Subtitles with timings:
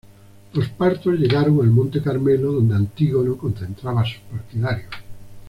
[0.53, 4.89] Los partos llegaron al monte Carmelo, donde Antígono concentraba sus partidarios.